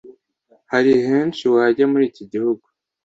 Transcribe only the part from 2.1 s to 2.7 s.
iki gihugu